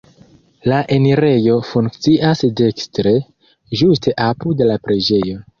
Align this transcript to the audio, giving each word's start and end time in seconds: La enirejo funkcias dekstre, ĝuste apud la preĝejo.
La 0.71 0.79
enirejo 0.95 1.57
funkcias 1.73 2.43
dekstre, 2.63 3.15
ĝuste 3.83 4.19
apud 4.29 4.69
la 4.73 4.83
preĝejo. 4.89 5.41